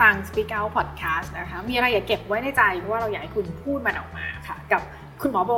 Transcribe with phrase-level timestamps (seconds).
[0.00, 4.82] ฟัง Speak Out Podcast นะคะ มีอะไรอย่าเก็บไว้ในใจ เพราะว่าเราอยากให้คุณพูดมันออกมาค่ะ กับ
[5.22, 5.52] คุณหมอโบ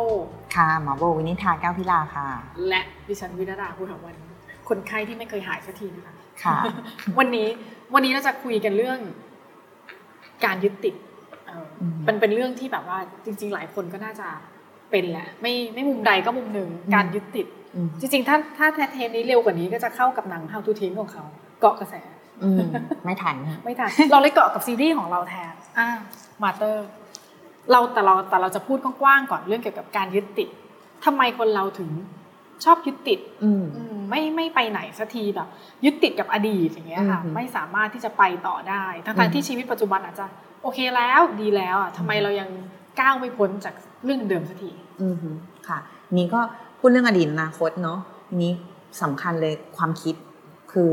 [0.57, 2.27] ค่ะ หมอโบวินิธาแก้วพิลาค่ะ
[2.69, 4.17] และดิฉันวิรดาภูถาวัน
[4.69, 6.57] คนไข้ที่ไม่เคยหายสักทีนะคะค่ะ
[7.19, 7.49] วันนี้
[7.95, 8.99] วันนี้เราจะคุยกันเรื่อง
[10.45, 10.95] การยึดติด
[11.47, 14.29] เอออมมันเป็นเรื่องที่แบบว่าจริง ๆ หลายคนก็น่าจะ
[14.91, 21.25] เป็นแหละ ไม่ไม่มุมใดก็มุมหนึ่งการยึดติดอืมจริง ๆ ถ้าถ้าเทปนี้เร็วกว่านี้ก็จะเข้ากับหนัง How to ทิ้งของเขา
[21.61, 22.20] เกาะกระแสอืม
[23.05, 25.89] ไม่ทันไม่ทันเราเลยเกาะกับซีรีส์ของเราแทนอ่า
[26.43, 26.87] มาเตอร์
[27.71, 30.49] เราแต่เราแต่เราจะพูดกว้างๆก่อนเรื่องเกี่ยวกับการยึดติด
[31.05, 31.91] ทำไมคนเราถึง
[32.65, 35.49] ชอบยึดติดอืมอืมไม่ไม่ไปไหนสักทีแบบ
[35.85, 40.27] ยึดติดกับอดีตอย่างเงี้ยค่ะอืมไม่สามารถที่จะไปต่อได้ทั้อืงมๆที่ชีวิตปัจจุบันอาจจะ
[40.63, 42.49] โอเคแล้วดีแล้วอะทำไมเรายัง
[43.01, 44.71] ก้าวไม่พ้นจากเรื่องเดิมสักที
[45.03, 45.31] อืมฮึ
[45.69, 45.79] ค่ะ
[46.19, 46.41] นี้ก็
[46.79, 47.99] พูดเรื่องอดีตอนาคตเนาะ
[48.29, 48.53] ทีนี้
[49.03, 50.15] สำคัญเลยความคิด
[50.73, 50.93] คือ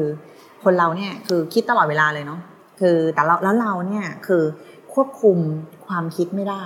[0.63, 2.39] คนเราเนี่ยคือคิดตลอดเวลาเลยเนาะ
[2.79, 4.43] คือแต่เราแล้วเราเนี่ยคือ
[4.93, 5.37] ควบคุม
[5.87, 6.63] ความคิดไม่ได้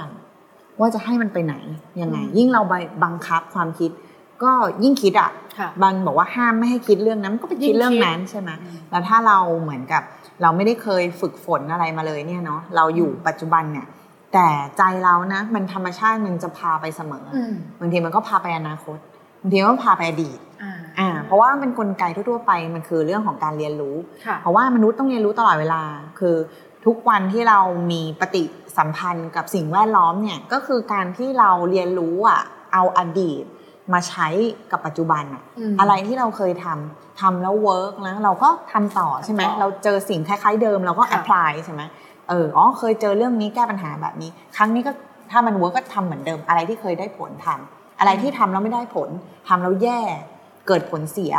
[0.80, 1.56] ว่าจะให้มันไปไหน
[2.02, 3.92] ยังไงอืมยิ่งเราไปบังคับความคิด
[4.44, 4.52] ก็
[4.84, 8.50] ยิ่งคิดอะค่ะบางบอกว่าห้ามไม่ให้คิดเรื่องนั้นมันก็ไปคิดเรื่องนั้นใช่ไหม
[8.92, 10.04] แล้วถ้าเราเหมือนกับ
[10.42, 13.88] เราไม่ได้เคยฝึกฝนอะไรมาเลยเนี่ยเนาะเราอยู่ปัจจุบันเนี่ย
[14.34, 14.48] แต่
[14.78, 18.98] ใจเรานะ มันธรรมชาติมันจะพาไปเสมอออืมบางทีมันก็พาไปอนาคต
[19.42, 25.82] บางทีมันก็พาไปอดีตอ่าอ่าเพราะว่ามันเป็นกลไกทั่วๆไปมันคือเรื่องของการเรียนรู้ค่ะเพราะว่ามนุษย์ต้องเรียนรู้ตลอดเวลา
[26.20, 26.36] คือ
[26.86, 27.60] ทุกวันที่เรา
[27.92, 28.44] มีปฏิ
[28.78, 32.42] สัมพันธ์กับสิ่งแวดล้อมเนี่ยก็คือการที่เราเรียนรู้อะ
[32.74, 33.44] เอาอดีต
[33.94, 34.28] มาใช้
[34.72, 41.82] กับปัจจุบันอะมอะไรที่เราเคยทำทำแล้ว work นะเราก็ทำต่อใช่ไหมทำต่อเราเจอสิ่งคล้ายๆเดิมเราก็ค่ะ apply ใช่ไหม
[42.30, 44.92] เอออ๋อเคยเจอเรื่องนี้แก้ปัญหาแบบนี้ ครั้งนี้ก็
[45.32, 49.10] ถ้ามัน work ก็ทำเหมือนเดิมอะไรที่เคยได้ผลทำ อะไรที่ทำแล้วไม่ได้ผล
[49.48, 50.00] ทำแล้วแย่
[50.68, 51.34] เกิดผลเสีย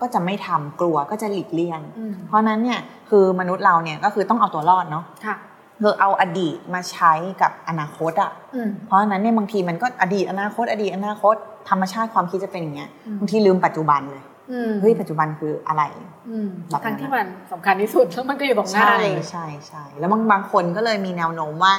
[0.00, 2.80] ก็จะไม่ทำกลัวก็จะหลีกเลี่ยงอืมเพราะฉะนั้นเนี่ย
[3.10, 5.36] คือมนุษย์เราเนี่ยก็คือต้องเอาตัวรอดเนาะค่ะ
[5.82, 11.34] คือเอาอดีตมาใช้กับอนาคตอะอืมเพราะฉะนั้นเนี่ยบางทีมันก็อดีตอนาคต อดีตอนาคต
[11.68, 15.82] ธรรมชาติความคิดจะเป็นอย่างเงี้ยอืมบางทีลืมปัจจุบันเลยอืมเฮ้ยปัจจุบันคืออะไร
[16.28, 21.74] อืมแบบนั้นทั้งที่มันสำคัญที่สุดแล้วมันก็อยู่ตรงหน้าใช่เลยใช่ใช่แล้วบางบางคนก็เลยมีแนวโน้มว่า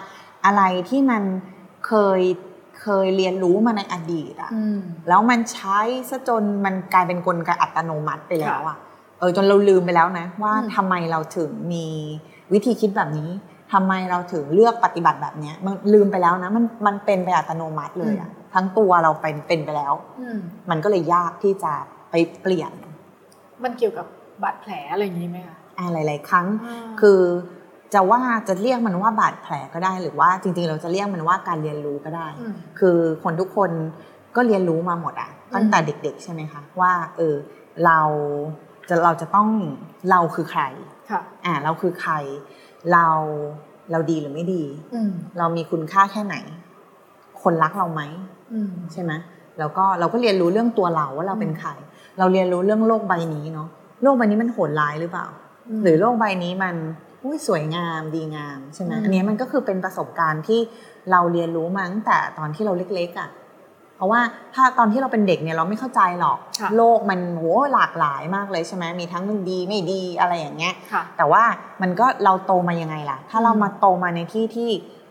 [0.45, 1.23] อะไรที่มัน
[1.87, 2.21] เคย
[2.81, 4.79] เคยเรียนรู้มาในอดีตอะอืม
[5.09, 5.79] แล้วมันใช้
[6.09, 8.77] ซะจนมันกลายเป็นกลไกอัตโนมัติไปแล้วอะ
[9.19, 11.85] เออจนเราลืมไปแล้วนะ ว่าอืมทำไมเราถึงมี
[12.53, 13.29] วิธีคิดแบบนี้
[13.73, 21.73] ทำไมเราถึงเลือกปฏิบัติแบบเนี้ย มันลืมไปแล้วนะมันมันเป็นไปอัตโนมัติเลยอะทั้งตัวเราเป็นเป็นไปแล้วอืมมันก็เลยยากที่จะ
[22.11, 22.71] ไปเปลี่ยน
[23.63, 24.07] มันเกี่ยวกับ
[24.43, 27.19] บาดแผลอะไรอย่างนี้ไหมคะอะหลาย ๆ ครั้งาคือ
[27.93, 33.71] จะว่าจะเรียกมันว่าบาดแผลก็ได้หรือว่าจริงๆ เราจะเรียกมันว่าการเรียนรู้ก็ได้มคือคนทุกคน
[34.35, 37.35] ก็เรียนรู้มาหมดอะตั้งแต่เด็ก ๆ ใช่ไหมคะว่าเออ
[37.85, 37.99] เรา
[38.89, 39.49] จะเราจะต้อง
[40.09, 40.63] เราคือใคร
[41.09, 42.13] ค่ะอ่าเราคือใคร
[42.91, 43.07] เรา
[43.91, 44.63] เราดีหรือไม่ดี
[44.93, 46.35] อืมเรามีคุณค่าแค่ไหน
[47.43, 48.01] คนรักเราไหม
[48.53, 49.11] อืมใช่ไหม
[49.59, 51.71] แล้วก็เราก็เรียนรู้เรื่องตัวเราว่าเราเป็นใคร
[52.19, 53.67] เราเรียนรู้เรื่องโลกใบนี้เนาะ
[54.03, 55.27] โลกใบนี้มันโหดร้ายหรือเปล่า
[55.83, 56.75] หรือโลกใบนี้มัน
[57.23, 60.59] อุ้ยสวยงามดีงามใช่ไหมอืมอันนี้มันก็คือเป็นประสบการณ์ที่
[61.11, 63.29] เราเรียนรู้มาตั้งแต่ตอนที่เราเล็กๆอะ่ะ
[63.95, 64.21] เพราะว่า
[64.55, 67.43] ถ้าตอนที่เราเป็นเด็กเนี่ยเราไม่เข้าใจหรอกค่ะโลกมันโห
[67.73, 71.43] หลากหลายมากเลยใช่ไหมมีทั้งดีไม่ดีอะไรอย่างเงี้ยค่ะแต่ว่า
[71.81, 74.69] มันก็เราโตมายังไงล่ะ ถ้าเราอืมมาโตมาในที่ที่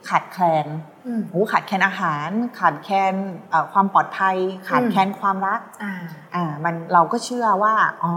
[0.09, 0.98] ขาดแคลนอืม
[1.31, 3.15] โอ้ขาดแคลนอาหาร ขาดแคลน
[3.51, 4.37] เอ่อความปลอดภัย
[4.69, 5.95] ขาดแคลนความรักอ่า
[6.35, 7.75] อ่ามันเราก็เชื่อว่า
[8.05, 8.15] อ๋อ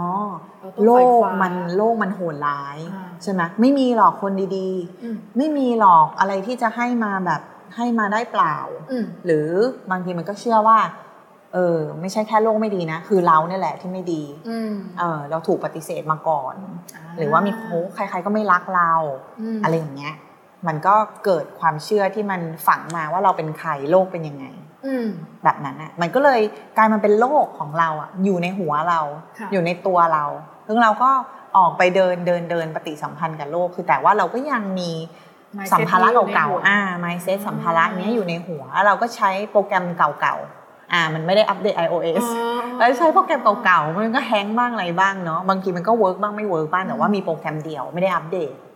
[0.60, 4.70] เราต้องโลไขว่กคว้ามันโลกมันโหดร้ายอ่าใช่ไหมไม่มีหรอกคนดี
[5.02, 7.40] อืมๆไม่มีหรอกอะไรที่จะให้มาแบบ
[7.76, 8.56] ให้มาได้เปล่า
[8.90, 9.48] อืมหรือ
[9.90, 10.78] บางทีมันก็เชื่อว่า
[11.54, 16.54] เออไม่ใช่แค่โลกไม่ดีนะ คือเราเนี่ยแหละที่ไม่ดีอืมเออเราถูกปฏิเสธมาก่อน
[17.18, 18.92] หรือว่ามีโค้ใคร ๆก็ไม่รักเรา
[19.56, 20.14] มอะไรอย่างเงี้ย
[20.66, 24.46] มันก็เกิดความเชื่อที่มันฝังมาว่าเราเป็นใครโลกเป็นยังไง
[24.86, 25.06] อืม
[25.44, 26.40] แบบนั้นอะมันก็เลย
[26.76, 29.00] กลายมาเป็นโลกของเราอะอยู่ในหัวเรา
[29.38, 30.24] ค่ะอยู่ในตัวเรา
[30.66, 31.10] ซึ่งเราก็
[31.56, 34.90] ออกไปเดินเดินเดินปฏิสัมพันธ์กับโลก คือแต่ว่าเราก็ยังมี
[35.58, 42.24] mindset สัมภาระที่อยู่ในเก่าหัวๆอ่า mindset สัมภาระเนี้ยอยู่ในหัว เราก็ใช้โปรแกรมเก่าๆอ่า มันไม่ได้อัปเดต iOS
[42.78, 48.71] แล้วใช้โปรแกรมเก่าๆมันก็ hang บ้างอะไรบ้างเนาะบางทีมันก็ work บ้างไม่ work บ้างแต่ว่ามีโปรแกรมเดียวไม่ได้อัปเดตอ่า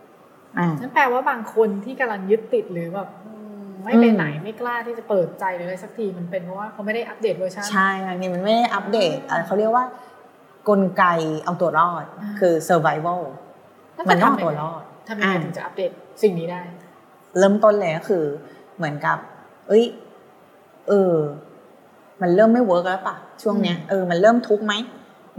[0.81, 9.85] นั่นแปลว่าบางคนที่กำลังยึดติดหรือแบบอืมไม่ไปไหนไม่กล้าที่จะเปิดใจหรืออะไรสักทีมันเป็นเพราะว่าเขาไม่ได้อัปเดตเวอร์ชันใช่อันนี้มันไม่ได้อัปเดตอะไรเขาเรียกว่า
[10.69, 11.03] กลไก
[11.45, 13.21] เอาตัวรอดอ่าคือ survival
[13.95, 15.91] แล้วมัจะนต้องทำเอายังไงตัวรอดทำยังไงอ่าถึงจะอัปเดต
[16.23, 16.61] สิ่งนี้ได้
[17.37, 18.23] เริ่มต้นเลยก็คือ
[18.77, 19.17] เหมือนกับ
[19.67, 19.85] เอ้ย
[20.87, 21.15] เออ
[22.21, 24.73] มันเริ่มไม่ work แล้วปะช่วงเนี้ยอืมเออมันเริ่มทุกข์ไหม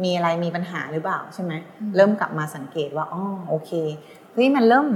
[0.05, 3.71] มีอะไรมีปัญหาหรือเปล่าใช่ไหมอืมเริ่มกลับมาสังเกตว่าอ๋อโอเค
[4.28, 4.89] เฮ้ยมันเริ่ม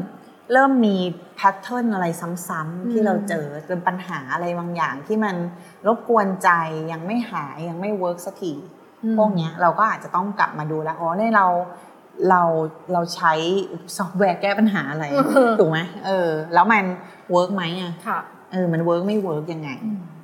[0.52, 0.96] เริ่มมี
[1.36, 2.06] pattern อะไร
[2.48, 5.36] ซ้ำๆที่เราเจอเป็นปัญหาอะไรบางอย่างที่มัน
[5.86, 6.50] รบกวนใจ
[6.92, 8.52] ยังไม่หายยังไม่ work สักที
[9.18, 11.46] พวกเนี้ยเราก็อาจจะต้องกลับมาดูแล้วอ๋อเนี่ยเรา
[12.30, 12.42] เรา
[12.92, 13.32] เราใช้
[13.96, 15.04] ซอฟต์แวร์แก้ปัญหาอะไร
[15.58, 16.84] ถูกไหมเออ แล้วมัน
[17.30, 18.18] work ไหมอะค่ะ
[18.52, 19.70] เออมัน work ไม่ work ยังไง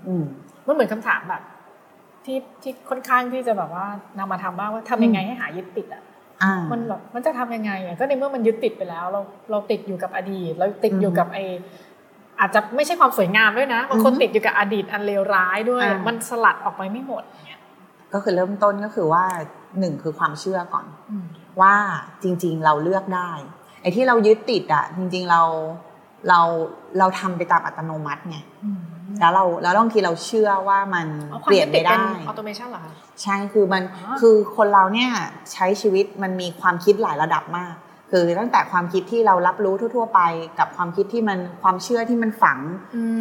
[0.06, 0.24] อืม
[0.66, 1.42] มันเหมือนคำถามแบบ
[2.24, 3.86] ที่ที่ค่อนข้างที่จะแบบว่า
[4.18, 6.07] นำมาทำบ้างว่าทำยังไงให้หายยึดติดอะอ่า
[6.72, 9.20] มันแบบมันจะทำยังไงอะก็ในเมื่อมันยึดติดไปแล้ว เรา
[9.50, 11.38] เราติดอยู่กับอดีต เราติดอยู่กับไอ
[12.40, 17.60] อาจจะไม่ใช่ความสวยงามด้วยนะบางคนอือฮึติดอยู่กับอดีตอันเลวร้ายด้วยอ่ามัมันสลัดออกไปไม่หมดเนี่ย
[18.12, 19.24] ก็คือเริ่มต้นก็คือว่า
[19.78, 21.26] หนึ่งคือความเชื่อก่อนอืม
[21.60, 21.74] ว่า
[22.22, 23.30] จริง ๆ เราเลือกได้
[23.82, 25.42] ไอ้ที่เรายึดติดอะ จริง ๆเรา
[26.28, 26.40] เรา
[26.98, 28.82] เราทำไปตามอัตโนมัติไงอืม
[29.20, 31.96] แล้วเราแล้วบางทีเราเชื่อว่ามันเอาคเปวามลี่ยยึนดติไม่ดเป็นได้
[32.28, 35.10] ออโตเมชันเหรอคะใช่คือมันอ๋อคือคนเราเนี่ย
[35.52, 37.74] ใช้ชีวิตมันมีความคิดหลายระดับมาก
[38.10, 40.20] คือตั้งแต่ความคิดที่เรารับรู้ทั่ว ๆ ไป
[40.58, 42.58] กับความคิดที่มันความเชื่อที่มันฝัง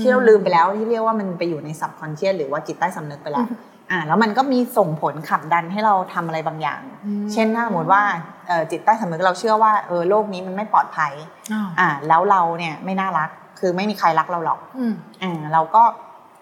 [0.02, 3.48] ที่เราลืมไปแล้วที่เรียกว่ามันไปอยู่ในสับคอนเชียสหรือว่าจิตใต้สำนึกไปแล้ว
[3.92, 8.02] อ่าแล้วมันก็มีส่งผลขับดันให้เราทำอะไรบางอย่างอืมเช่นถ้าสมมติว่า
[8.48, 11.14] เอ่อจิตใต้สำนึกเราเชื่อว่าเออโลกนี้มันไม่ปลอดภัย
[11.52, 13.30] อ้าวอ่าแล้วเราเนี่ยไม่น่ารัก
[13.60, 14.94] คือไม่มีใครรักเราหรอกอืม
[15.24, 15.84] อ่าเราก็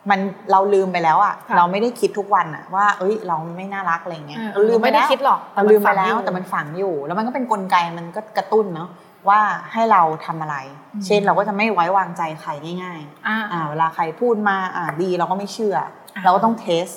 [0.10, 0.20] มัน
[0.52, 8.90] เราลืมไปแล้วอะค่ะ เราไม่ได้คิดทุกวันอะว่า เอ้ย เราไม่น่ารักอะไรเงี้ยเออเราลืมไปไม่ได้แล้วคิดหรอกแต่เรามันลืมไปฝังแล้อวยู่แต่มันฝังอยู่ แล้วมันก็เป็นกลไกมันก็กระตุ้นเนาะ
[9.30, 9.40] ว่า
[9.74, 10.56] ให้เราทำอะไร
[10.94, 12.50] อืมเช่นเราก็จะไม่ไว้วางใจใคร
[12.84, 15.76] ง่ายๆอ่าอ่าเวลาใครพูดมาอ่าดีเราก็ไม่เชื่อ
[16.24, 16.88] เราก็ต้องเทส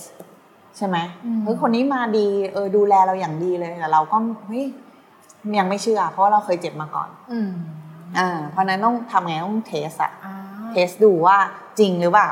[0.77, 4.17] ใช่ไหมอืมเฮ้ยคนนี้มาดีเออดูแลเราอย่างดีเลยแต่เราก็
[4.47, 4.65] เฮ้ย
[5.59, 7.51] ยังไม่เชื่อ เพราะว่าเราเคยเจ็บมาก่อน อืม
[8.19, 10.35] อ่าเพราะฉะนั้นต้องทำไงต้องเทสอะอ่า
[10.73, 11.37] เทสดูว่า
[11.79, 12.31] จริงหรือเปล่า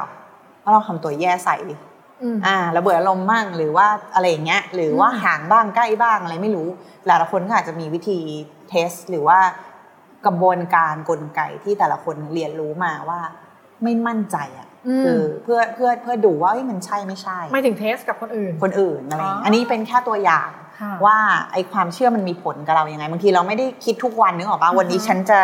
[0.61, 1.77] เพราะเราทำตัวแย่ใส่ดิ
[2.23, 6.69] อืมอ่าระเบิดอารมณ์บ้างหรือว่าอะไรอย่างเงี้ยหรือว่าอืมห่างบ้างใกล้บ้างอะไรไม่รู้
[7.07, 8.19] แต่ละคนก็อาจจะมีวิธี
[8.69, 9.39] test หรือว่า
[10.27, 13.21] กระบวนการกลไกที่แต่ละคนเรียนรู้มาว่า
[13.83, 20.66] ไม่มั่นใจอะอืมคือเพื่อเพื่อเพื่อดูว่าเอ้ยมันใช่ไม่ใช่ ไม่ถึง test กับคนอื่น คนอื่นอะไรอย่างเงี้ยอ๋ออัอันนี้เป็นแค่ตัวอย่างค่ะ
[21.05, 21.19] ว่า
[21.53, 25.39] ไอความเชื่อมันมีผลกับเรายังไงบางทีเราไม่ได้คิดทุกวันนึกออกปะอือฮะวันนี้ฉันจะ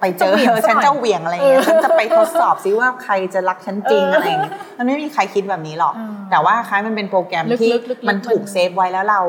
[0.00, 9.20] ไปเจอจะเหวี่ยงซะหน่อยฉันจะเหวี่ยงอะไรเงี้ยเออฉันจะไปทดสอบซิว่าใครจะรักฉันจริงเออออะไรอย่างเงี้ยมันไม่มีใครคิดแบบนี้หรอกอืมแต่ว่าคล้ายมันเป็นโปรแกรมที่ลึกๆๆมันถูกมัน save ไว้แล้วเรา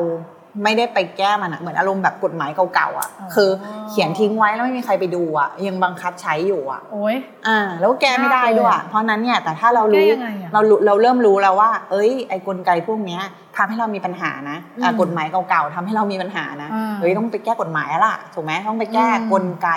[0.62, 3.50] ไม่ได้ไปแก้มันอะเหมือนอารมณ์แบบกฎหมายเก่าๆอะอ๋อคือ
[3.90, 7.16] เขียนทิ้งไว้แล้วไม่มีใครไปดูอะยังบังคับใช้อยู่อะโอ้ย
[7.46, 13.22] อ่า แล้วแก้ไม่ได้ด้วยอะเพราะนั้นเนี่ยแต่ถ้าเรารู้แก้ยังไงอะเรารู้เราเริ่มรู้แล้วว่า เอ้ย ไอ้กลไกพวกเนี้ย
[13.56, 19.70] ทำให้เรามีปัญหานะอะอืมกฎหมายเก่าๆทำให้เรามีปัญหานะอ่าเฮ้ยต้องไปแก้กฎหมายแล้วล่ะถูกไหมต้องไปแก้อืมกลไก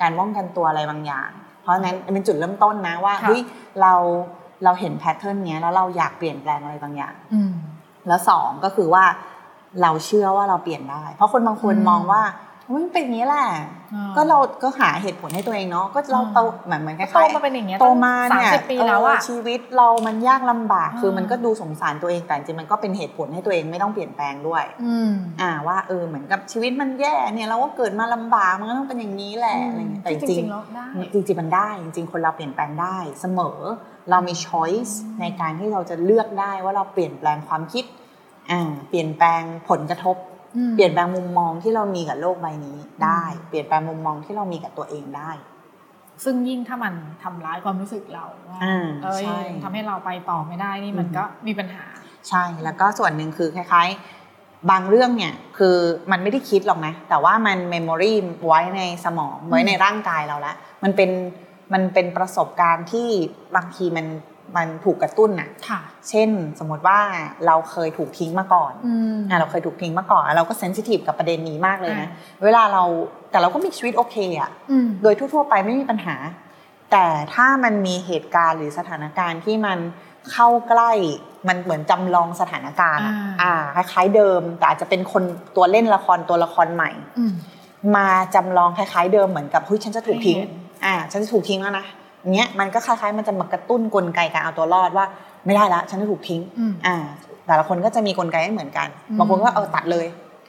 [0.00, 1.30] การป้องกันตัวอะไรบางอย่าง
[1.62, 3.40] เพราะฉะนั้นเป็นจุดเริ่มต้นนะว่าค่ะเฮ้ย
[3.80, 3.94] เรา
[4.64, 7.52] เราเห็นแพทเทิร์นเนี้ยแล้วเราอยากเปลี่ยนแปลงอะไรบางอย่างอืม
[8.08, 9.04] แล้วสองก็คือว่า
[9.82, 12.22] เราเชื่อว่าเราเปลี่ยนได้ เพราะคนบางคนอืมมองว่า
[12.74, 13.48] มันเป็นอย่างนี้แหละ
[13.94, 33.58] อ่าก็เราก็หาเหตุผลให้ตัวเองเนาะ ก็เราโตเหมือนเหมือนคล้ายๆโตมาเป็นอย่างเงี้ยโตมาสามเนี่ยสิบปีแล้วอะเชีวิตเรามันยากลำบากอ่าคือมันก็ดูสงสารตัวเองแต่จริงๆมันก็เป็นเหตุผลให้ตัวเองไม่ต้องเปลี่ยนแปลงด้วยอืมอ่าว่าเออเหมือนกับชีวิตมันแย่เนี่ยเราก็เกิดมาลำบากมันก็ต้องเป็นอย่างนี้แหละอะไรเงี้ยแต่จจริงริงๆแล้วได้ๆจริงๆมันได้ จริงๆคนเราเปลี่ยนแปลงได้เสมอ
[34.10, 37.99] เรามี choice ในการที่เราจะเลือกได้ว่าเราเปลี่ยนแปลงความคิดอ่า
[38.88, 40.16] เปลี่ยนแปลงผลกระทบ
[40.56, 45.30] อืมเปลี่ยนแปลงมุมมองที่เรามีกับโลกใบนี้ได้ เปลี่ยนแปลงมุมมองที่เรามีกับตัวเองได้
[46.24, 51.84] ซึ่งยิ่งถ้ามันทำร้ายความรู้สึกเราว่าอ่าเอ้ยใช่ทำให้เราไปต่อไม่ได้นี่มันอืมก็มีปัญหา
[52.28, 55.76] ใช่แล้วก็ส่วนหนึ่งคือคล้ายๆบางเรื่องเนี่ยคือ
[56.10, 58.14] มันไม่ได้คิดหรอกนะ แต่ว่ามัน memory
[58.46, 61.10] ไว้ในสมองไว้ในร่างกายเราแล้วมันเป็น
[61.72, 63.08] มันเป็นประสบการณ์ที่
[63.56, 64.06] บางทีมัน
[64.56, 66.28] มันถูกกระตุ้นน่ะค่ะเช่น
[66.58, 66.98] สมมติว่า
[67.46, 72.82] เราเคยถูกทิ้งมาก่อนอืมอะเราเคยถูกทิ้งมาก่อน เราก็เซนซิทีฟกับประเด็นนี้มากเลยนะอ่เวลาเรา
[73.30, 76.16] แต่เราก็มีชีวิตโอเคอะอืมโดยทั่ว ๆ ไปไม่มีปัญหา
[76.92, 79.78] แต่ถ้ามันมีเหตุการณ์หรือสถานการณ์ที่มัน
[80.32, 80.92] เข้าใกล้
[81.48, 85.22] มันเหมือนจำลองสถานการณ์อะอ่าอ่าคล้ายๆเดิม แต่อาจจะเป็นคน
[85.56, 87.32] ตัวเล่นละครตัวละครใหม่อืม
[87.96, 90.52] มาจำลองคล้ายๆเดิมเหมือนกับเฮ้ยฉันจะถูกทิ้งให้เห็น
[90.84, 91.86] อ่าฉันจะถูกทิ้งแล้วนะ
[92.32, 95.06] เนี้ยมันก็คล้ายๆ มันจะมากระตุ้นกลไกการเอาตัวรอดว่า
[95.46, 96.96] ไม่ได้ละฉันจะถูกทิ้งอืมอ่า
[97.46, 100.06] แต่ละคนก็จะมีกลไกไม่เหมือนกันอืมบางคนก็เออตัดเลย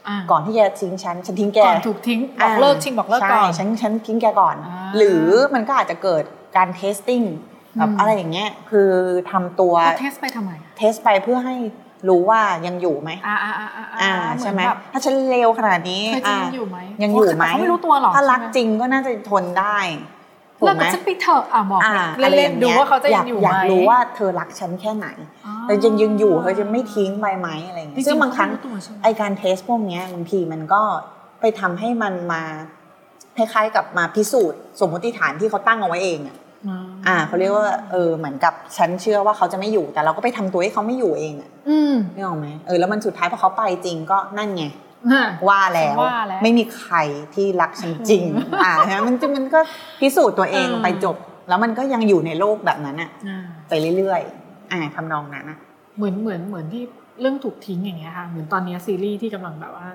[0.08, 5.24] อ่าก่อนที่จะทิ้งฉันฉันทิ้งแกก่อนถูกทิ้งบอกเลิกชิงบอกเลิกก่อนใช่ฉันฉันทิ้งแกก่อนอ่าหรือ
[5.54, 6.24] มันก็อาจจะเกิด
[6.58, 7.22] การ testing
[7.78, 8.90] แบบอืมอะไรอย่างเงี้ยคือ
[9.32, 11.56] ทำตัวเขา test ไปทำไม test ไปเพื่อให้
[12.10, 19.78] รู้ว่ายังอยู่ไหมอ่าอ่าอ่าอ่าอ่าเนใช่ไหมแบบถ้าฉันเลวขนาดนี้เคยจริงอ่ายังอยู่ไหมยังอยู่ไหมแต่เขาไม่รู้ตัวหรอกถ้ารักใช่ไหมจริงก็น่าจะทนได้
[20.62, 21.96] ถูเลิกกไหมกับฉันไปเถอะอะบอกอ่า
[22.38, 25.08] เล่นๆดูว่าเขาจะยังอยู่ไหมอยากรู้ว่าเธอรักฉันแค่ไหน
[25.46, 30.82] อ๋อเธอยังยังอยู่เธอจะไม่ทิ้งไปไหมอะไรอย่างจเงี้ยริซึ่งงๆบางครั้งเขไม่ตัวใช่ไหมไอการเทสพวกเนี้ยบางทีมันก็
[31.41, 32.41] ไปทำให้มันมา
[33.38, 36.38] คล้ายๆกับมาพิสูจน์ สมมติฐานที่เขาตั้งเอาไว้เองอะ
[37.08, 44.74] อ่าเขาเรียกว่าเออเหมือนกับฉันเชื่อว่าเขาจะไม่อยู่แต่เราก็ไปทำตัวให้เขาไม่อยู่เองอะอืมนี่ออกไหมเออแล้วมันสุดท้ายพอเขาไปจริงก็นั่นไงอะ
[45.50, 46.96] ว่าแล้วว่าแล้วไม่มีใคร
[47.36, 48.24] ที่รักฉันจริง
[48.63, 49.60] อ่าฮะมันจะมันก็
[50.00, 51.15] พิสูจน์ตัวเองเออไปจบ
[51.50, 55.58] แล้วมันก็ยังอยู่ในโลกแบบนั้นอะอ่าไปเรื่อยๆอ่าทำนองนั้นอะ
[55.98, 56.84] เหมือนเหมือนเหมือนที่
[57.22, 59.88] เรื่องถูกทิ้งอย่างเงี้ยค่ะเหมือนตอนเนี้ยซีรีส์ที่กำลังแบบว่า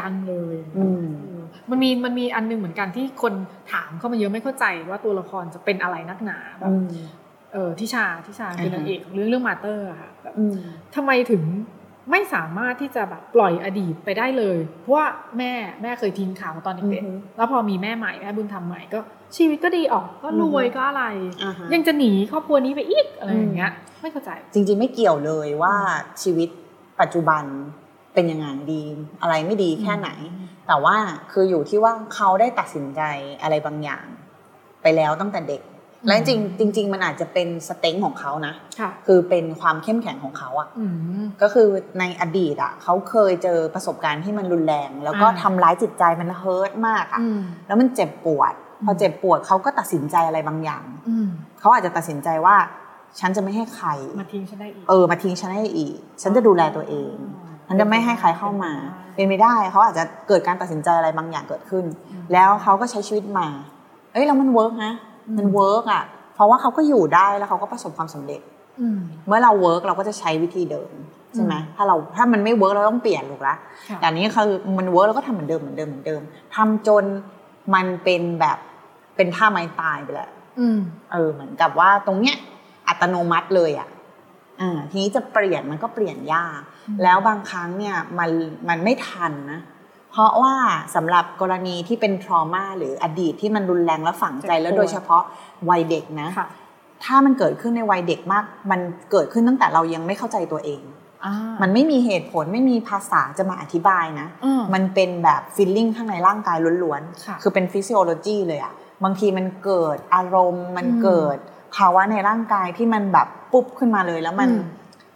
[0.00, 3.32] ดังเลยอืมเออมันมีมันมีอันหนึงเหมือนกันที่คน
[3.72, 6.88] ถามเข้ามาเยอะไม่เข้าใจว่าตัวละครจะเป็นอะไรนักหนาแบบอืม
[7.52, 10.54] เออทิชาทิชาเป็นอ่าฮะนางเอกของเรื่องเรื่องมาเตอร์อะค่ะแบบอืม
[10.94, 11.42] ทำไมถึง
[12.10, 15.06] ไม่สามารถที่จะแบบปล่อยอดีตไปได้เลย เพราะว่า
[15.38, 19.00] แม่แม่เคยทิ้งข่าวมาตอนเด็กอือฮึๆแล้วพอมีแม่ใหม่แม่บุญธรรมใหม่ก็
[19.36, 21.04] ชีวิตก็ดีออกก็รวยอือฮึก็อะไร
[21.42, 25.74] อ่าฮะยังจะหนีครอบครัวนี้ไปอีกอะไรอืมอย่างเงี้ยไม่เข้าใจ จริง ๆ ไม่เกี่ยวเลยว่า
[26.22, 26.48] ชีวิต
[27.00, 27.44] ปัจจุบัน
[28.14, 28.82] เป็นยังไงดี
[29.22, 30.10] อะไรไม่ดีแค่ไหน
[30.68, 30.96] แต่ว่า
[31.32, 33.00] คืออยู่ที่ว่าเขาได้ตัดสินใจ
[33.42, 34.06] อะไรบางอย่าง
[34.82, 35.73] ไปแล้วตั้งแต่เด็กอืม
[36.08, 40.86] และจริงๆจริง ๆ มันอาจจะเป็น strength ของเขานะค่ะคือเป็นความเข้มแข็งของเขาอะอื
[41.22, 41.68] มก็คือ
[41.98, 51.28] ในอดีตอะเขาเคยเจอประสบการณ์ที่มันรุนแรง แล้วก็อ่าทำร้ายจิตใจมัน hurt มากอะอืมแล้วมันเจ็บปวด พออืมเจ็บปวดเขาก็ตัดสินใจอะไรบางอย่างอืม
[51.60, 52.56] เขาอาจจะตัดสินใจว่า
[53.20, 53.88] ฉันจะไม่ให้ใคร
[54.20, 57.14] มาทิ้งฉันได้อีกเออมาทิ้งฉันให้อีก ฉันจะดูแลตัวเอง
[57.68, 58.72] ฉันจะไม่ให้ใครเข้ามา
[59.14, 61.84] เป็นไม่ได้เขาอาจจะเกิดการตัดสินใจอะไรบางอย่างเกิดขึ้น
[62.32, 63.48] แล้วเขาก็ใช้ชีวิตมา
[64.12, 64.92] เอ้ยแล้วมัน work นะ
[65.36, 66.04] มัน work อะ
[66.34, 68.40] เพราะว่าเขาก็อยู่ได้แล้วเขาก็ประสบความสำเร็จ
[68.80, 70.92] อืมเมื่อเรา work เราก็จะใช้วิธีเดิม
[71.34, 73.54] ใช่ไหมอืมถ้าเราถ้ามันไม่ work เราต้องเปลี่ยนถูกละ
[73.88, 76.20] ค่ะแต่อันนี้คือมัน work เราก็ทำเหมือนเดิมเหมือนเดิมเหมือนเดิม
[76.54, 77.04] ทำจน
[77.74, 78.58] มันเป็นแบบ
[79.16, 80.78] เป็นท่าไม้ตายไปแล้วอืม
[81.12, 82.36] เออเหมือนกับว่าตรงเนี้ย
[82.88, 83.88] อัตโนมัติเลยอะ
[84.60, 88.30] อ่าทีนี้จะเปลี่ยนมันก็เปลี่ยนยากอืมแล้วบางครั้งเนี่ยมัน
[88.68, 89.60] มันไม่ทันนะ
[90.14, 90.54] เพราะว่า
[90.94, 95.22] สำหรับกรณีที่เป็น trauma หรืออดีตที่มันรุนแรงและฝังใจแล้วโดยเฉพาะ
[95.70, 96.46] วัยเด็กนะค่ะ
[97.04, 98.80] ถ้ามันเกิดขึ้นในวัยเด็กมาก มัน
[99.10, 100.80] เกิดขึ้นตั้งแต่เรายังไม่เข้าใจตัวเอง
[101.24, 108.72] อ่ามันไม่มีเหตุผลไม่มีภาษาจะมาอธิบายนะอืมมันเป็นแบบ feeling ข้างในร่างกายล้วนค่ะๆคือเป็น physiology เลยอะ
[109.04, 111.38] บางทีมันเกิดอารมณ์ มันอืมเกิด
[111.76, 114.54] ภาวะในร่างกายที่มันแบบปุ๊บขึ้นมาเลยแล้วมันอื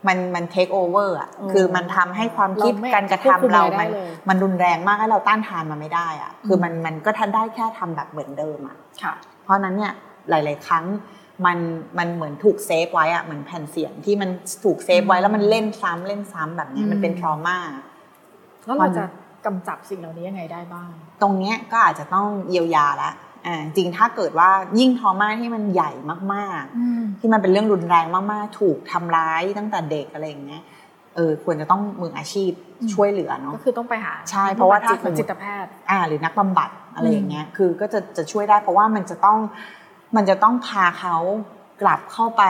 [0.06, 9.14] มมันมัน take over อะอืมคือมันทำให้ความคิดเราไม่การกระควบคุมทำเราอะไรได้มันเลยมันรุนแรงมากให้เราต้านทานมันไม่ได้อะคืออมมันมันก็ทันได้แค่ทำแบบเหมือนเดิมอะค่ะ
[9.44, 9.92] เพราะฉะนั้นเนี่ย
[10.30, 10.84] หลาย ๆ ครั้ง
[11.46, 11.58] มัน
[11.98, 14.30] มันเหมือนถูก save ไว้อะเหมือนแผ่นเสียงที่มัน
[14.64, 17.58] ถูก save ไว้อืมแล้วมันเล่นซ้ำเล่นซ้ำแบบเนี้ยมันเป็นอืม trauma
[18.64, 19.02] แล้วเราจะ
[19.46, 20.90] กำจัดสิ่งเหล่านี้ยังไงได้บ้าง
[21.22, 23.10] ตรงเนี้ยก็อาจจะต้องเยียวยาละ
[23.48, 25.90] อ่าจริงถ้าเกิดว่ายิ่งทรมาที่มันใหญ่
[26.34, 30.62] มากอืมๆที่มันเป็นเรื่องรุนแรงมากๆ ถูกทำร้ายตั้งแต่เด็กอะไรอย่างเงี้ย
[31.16, 39.38] เออควรจะต้องมืออาชีพอืมช่วยเหลือเนาะก็คือต้องไปหาใช่เพราะว่าถ้าจิตสมมุติจิตแพทย์อ่าหรือนักบำบัดอะไรอย่างเงี้ยคือก็จะจะช่วยได้เพราะว่ามันจะต้อง
[40.16, 41.16] มันจะต้องพาเขา
[41.82, 42.42] กลับเข้าไป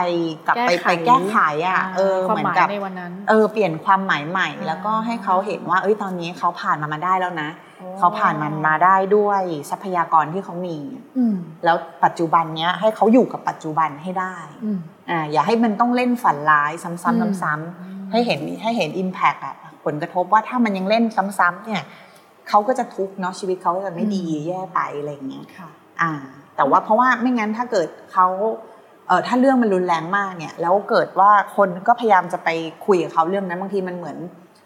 [0.47, 10.77] กลับไปแก้ไขไปแก้ไขอะเออความเหมือหนมายกับในวันนั้นเออเปลี่ยนความหมายใหม่อ่าแล้วก็ให้เขาเห็นว่า เอ้ยตอนนี้เขาผ่านมันมาได้แล้วนะโอ้เขาผ่านมันมาได้ด้วยทรัพยากรที่เขามี
[11.17, 19.55] อืมแล้วปัจจุบันเนี้ยให้เขาอยู่กับปัจจุบันให้ได้อืมอ่าอย่าให้มันต้องเล่นฝันร้ายซ้อืมำๆซ้ำๆให้เห็นให้เห็นอิมแพกอะ
[19.85, 21.03] ผลกระทบว่าถ้ามันยังเล่น
[21.39, 21.83] ซ้ำๆเนี่ย
[22.49, 25.69] เขาก็จะทุกข์เนาะชีวิตเขาก็จะไม่ดีแย่ไปอะไรอย่างเงี้ยค่ะ
[26.01, 26.11] อ่า
[26.55, 28.27] แต่ว่าเพราะว่าไม่งั้นถ้าเกิดเขา
[29.09, 32.49] เออถ้าเรื่องมันรุนแรงมากเนี่ย แล้วเกิดว่าคนก็พยายามจะไป
[32.85, 34.17] คุยกับเขาเรื่องนั้นบางทีมันเหมือน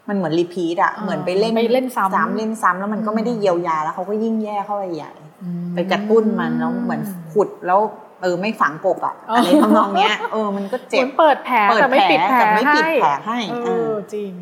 [0.08, 7.00] มันเหมือนรีพีทอะอ่าเหมือนไปเล่นไปเล่นซ้ำเล่นซ้ำแล้วมันก็อืมไม่ได้เยียวยาแล้วเขาก็ยิ่งแย่เข้าไปใหญ่อืมไปกระตุ้นมันแล้วเหมือน
[7.32, 7.80] ขุดแล้ว
[8.22, 14.32] เออไม่ฝังกบอะอ๋อออะไรทำนองเนี้ยเออมันก็เหเจ็มืบอนเปิดแผลเปิดแต่ไม่ปิดแผลแต่ไม่ปิดแผลให้เอเอออจริง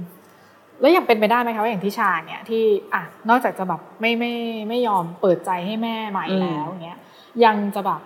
[0.80, 4.34] แล้วอย่างเป็นไปได้ไหมคะว่าอย่างที่ชาเนี่ยที่อะนอกจากจะแบบไม่ไม่
[4.68, 6.98] ไม่ยอมเปิดใจให้แม่ใหม่อืมแล้วอย่างเงี้ย
[7.44, 8.00] ยังจะแบบ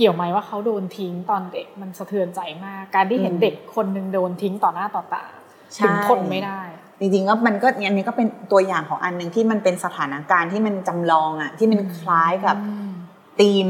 [0.00, 5.24] เกี่ยวไหมว่าเขาโดนทิ้งตอนเด็กมันสะเทือนใจมาก การที่เห็นเด็กคนหนึ่งโดนทิ้งต่อหน้าต่อตา
[5.84, 6.60] ถึงทนไม่ได้
[7.00, 12.90] จริงๆก็มันก็อันนี้ก็เป็นตัวอย่างของอันหนึ่งที่มันเป็นสถานการณ์ที่มันจำลองอะที่มันคล้ายกับอืม
[13.40, 13.66] ธีม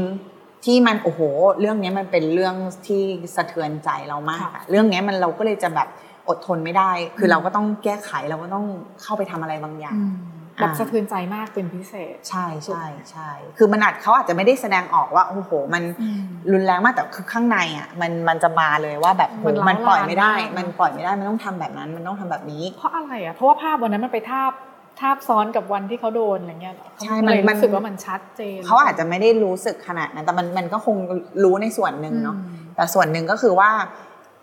[0.65, 1.21] ที่มันโอ้โห
[1.59, 2.55] เรื่องนี้มันเป็นเรื่อง
[2.87, 3.03] ที่
[3.35, 5.87] สะเทือนใจเรามากอะเรื่องนี้มันเราก็เลยจะแบบ
[6.29, 8.65] อดทนไม่ได้ คือเราก็ต้องแก้ไขเราก็ต้อง
[9.01, 24.51] เข้าไปทำอะไรบางอย่างอืม แบบสะเทือนใจมากเป็นพิเศษ ใช่ใช่ใช่คือมันอาจเขาอาจจะไม่ได้แสดงออกว่าโอ้โห มันอืมรุนแรงมากแต่คือข้างในอะมันมันจะมาเลยว่าแบบโหมันร้าวมันปล่อยไม่ได้รานมากมันปล่อยไม่ได้มันต้องทำแบบนั้น มันต้องทำแบบนี้ เพราะอะไรอะเพราะว่าภาพวันนั้นมันไปทาบ
[24.99, 30.95] ทาบซ้อนกับวันที่เขาโดนอะไรเงี้ยเหรอใช่เขามันเลยมันรู้สึกว่ามันชัดเจนเขาอาจจะไม่ได้รู้สึกขนาดนั้นแต่มันมันก็คง
[31.43, 33.69] รู้ในส่วนหนึ่งเนาะอืมแต่ส่วนหนึ่งก็คือว่า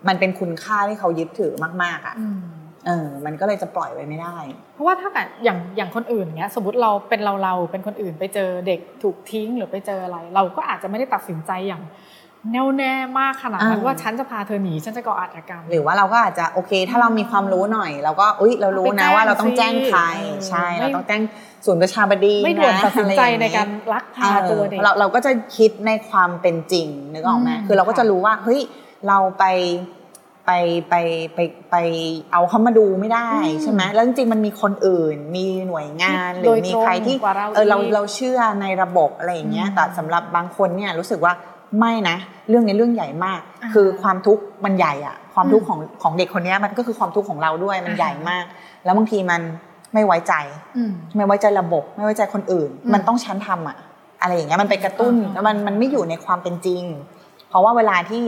[0.08, 2.40] มันเป็นคุณค่าที่เขายึดถือมาก ๆอะอืม
[2.88, 4.36] เเออมันก็เลยจะปล่อยไว้ไม่ได้
[4.74, 11.82] เพราะว่าถ้าเกิดอย่างอย่างคนอื่นเนี้ย สมมติเราเป็นเราเราเป็นคนอื่นไปเจอเด็กถูกทิ้งหรือไปเจออะไร เราก็อาจจะไม่ได้ตัดสินใจอย่าง
[12.52, 21.20] แน่วแน่มากขนาดนั้นอ่าว่าฉันจะพาเธอหนีฉันจะก่ออาชญากรรม หรือว่าเราก็อาจจะโอเค ถ้าเรามีความรู้หน่อยเราก็อุ้ยเรารู้นะไปแจ้งว่าเราต้องแจ้งใครสิใช่ไม่เราต้องแจ้ง
[21.66, 28.60] ศูนย์ประชาบดีไม่ด่วนนะตัดสินใจอะไรอย่งในงี้การลักพาตัวเด็กออเราเราก็จะคิดในความเป็นจริงนึกออกไหมอืมคือเราก็จะรู้ว่าเฮ้ย
[29.08, 29.44] เราไป
[30.48, 30.52] ไป
[30.90, 30.94] ไป
[31.34, 31.38] ไป
[31.70, 31.76] ไป
[32.32, 41.32] เอาเขามาดูไม่ได้อืมใช่ไหมแล้วจริงๆมันมีคนอื่น มีหน่วยงานหรืโดอยมีใครที่ตรงกว่าเราเออเราอีกเราเชื่อในระบบอะไรอย่างเงี้ยอืมแต่สำหรับบางคนเนี่ยรู้สึกว่า
[41.78, 42.16] ไม่นะ
[42.48, 48.44] เรื่องนี้เรื่องใหญ่มากอ่าคือความทุกข์มันใหญ่อะความทุกข์อืมของของเด็กคนเนี้ยมันก็คือความทุกข์ของเราด้วยมันอ่าใหญ่มาก
[48.84, 49.40] แล้วบางทีมัน
[49.94, 50.34] ไม่ไว้ใจ
[50.76, 53.76] อืมไม่ไว้ใจระบบ ไม่ไว้ใจคนอื่นอืมมันต้องชั้นทำอะ
[54.20, 56.82] อะไรอย่างเงี้ยมันไปกระตุ้นอ่าแล้วมันมันไม่อยู่ในความเป็นจริง
[57.48, 58.24] เพราะว่าเวลาที่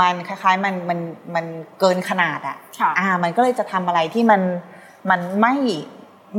[0.00, 0.98] มันคล้ายๆมันมัน
[1.34, 1.46] มัน
[1.80, 4.40] เกินขนาดอะค่ะอ่า มันก็เลยจะทำอะไรที่มัน
[5.10, 5.54] มันไม่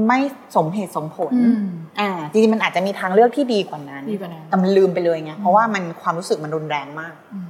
[0.08, 0.20] ไม่
[0.56, 1.66] สมเหตุสมผลอืม
[2.00, 7.50] อ่า จริงๆ มันอาจจะมีทางเลือกที่ดีกว่านั้นดีกว่านั้น แต่มันลืมไปเลยไง เพราะว่ามันความรู้สึกมันรุนแรงมากอืม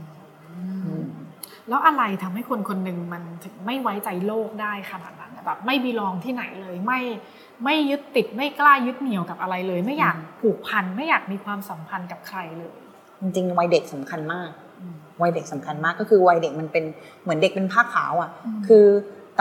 [0.85, 1.05] อืม
[1.69, 6.99] แล้วอะไรทำให้คนคนหนึ่งมันถึงไม่ไว้ใจโลกได้ขนาดนั้นอะแบบไม่บีลองที่ไหนเลย ไม่
[7.63, 12.77] ไม่ยึดติดไม่กล้ายึดเหนี่ยวกับอะไรเลย ไม่อยากผูกพัน ไม่อยากมีความสัมพันธ์กับใครเลย
[13.21, 14.49] จริงๆวัยเด็กสำคัญมาก
[15.21, 16.83] วัยเด็กสำคัญมากก็คือวัยเด็กมันเป็น
[17.23, 18.85] เหมือนเด็กเป็นผ้าขาวอะอืมคือ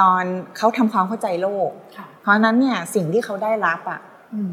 [0.01, 0.23] ตอน
[0.57, 4.01] เขาทำความเข้าใจโลกค่ะเพราะฉะนั้นเนี่ยสิ่งที่เขาได้รับอะ
[4.35, 4.53] อืม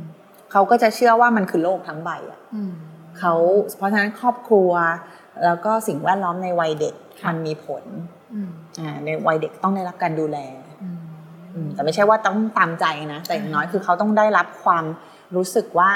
[0.51, 2.74] เขาก็จะเชื่อว่ามันคือโลกทั้งใบอะอืม
[3.20, 3.34] เขา
[3.77, 4.72] เพราะฉะนั้นครอบครัว
[5.44, 7.84] แล้วก็สิ่งแวดล้อมในวัยเด็กค่ะมันมีผล
[8.34, 8.50] อืม
[8.80, 10.38] อ่าในวัยเด็กต้องได้รับการดูแล
[10.82, 10.98] อืม
[11.53, 14.86] อืมแต่ไม่ใช่ว่าต้องตามใจนะ แต่อย่างน้อยคือเขาต้องได้รับความ
[15.36, 15.92] รู้สึกว่า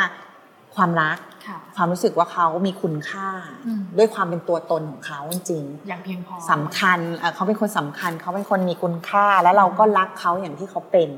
[0.77, 1.17] ความรัก
[1.47, 3.27] ค่ะความรู้สึกว่าเขามีคุณค่า
[3.65, 11.09] อืมด้วยความเป็นตัวตนของเขาจริงๆอย่างเพียงพอสำคัญเอ่อเขาเป็นคนสำคัญ เขาเป็นคนมีคุณค่าแล้วเราก็รักเขาอย่างที่เขาเป็น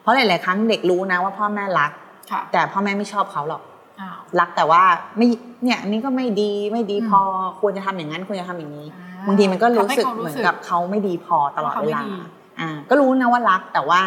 [0.00, 1.92] เพราะหลาย ๆ ครั้งเด็กรู้นะว่าพ่อแม่รัก
[2.30, 3.62] ค่ะแต่พ่อแม่ไม่ชอบเขาหรอก
[4.00, 4.82] อ้าวรักแต่ว่า
[5.16, 5.28] ไม่
[5.62, 7.20] เนี่ยอันนี้ก็ไม่ดีไม่ดีอืมพอ
[7.60, 12.12] ควรจะทำอย่างนั้นควรจะทำอย่างนี้อ่บางทีมันก็รู้สึกทำให้ขาเหมือนกับเขาไม่ดีพอตลอดเขาเวไม่ลาดี
[12.60, 14.00] อ่าก็รู้นะว่ารักแต่ว่า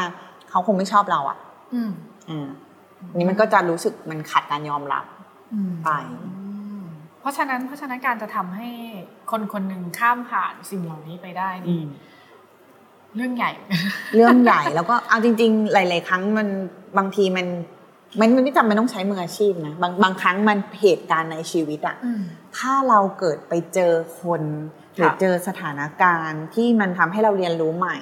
[0.50, 1.38] เขาคงไม่ชอบเราอะ
[1.74, 1.92] อืม
[2.30, 2.71] อ่าอั
[3.16, 5.06] นนี้มันก็จะรู้สึกมันขัดการยอมรับ
[5.54, 5.90] อืมไป
[6.24, 6.46] อื
[6.82, 6.84] ม
[7.20, 8.70] เพราะฉะนั้นเพราะฉะนั้นการจะทำให้
[9.32, 11.84] คนคนหนึ่งข้ามผ่านสิ่งเหล่านี้ไปได้นี่
[13.16, 13.52] เรื่องใหญ่
[14.16, 16.48] เรื่องใหญ่แล้วก็เอาจริง ๆ หลาย ๆ ครั้งมัน
[16.98, 17.48] บางทีมัน
[18.20, 22.24] มันมันไม่จำเป็นต้องใช้มืออาชีพนะบางบางครั้งมันเหตุการณ์ในชีวิตอะอืม
[22.58, 24.42] ถ้าเราเกิดไปเจอคน
[24.96, 27.98] หรือค่ะเจอสถานการณ์ที่มันทำให้เราเรียนรู้ใหม่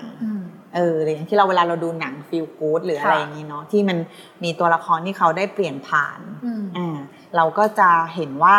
[0.79, 3.97] อืมเออหรืออย่างที่เราเวลาเราดูหนังฟีลกู๊ดหรืออะไรค่ะอย่างนี้เนาะที่มัน
[4.43, 6.97] มีตัวละครที่เขาได้เปลี่ยนผ่านอืมอ่า
[7.35, 8.57] เราก็จะเห็นว่า